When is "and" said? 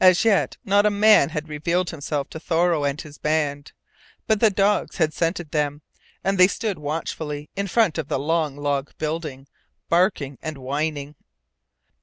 2.84-2.98, 6.24-6.38, 10.40-10.56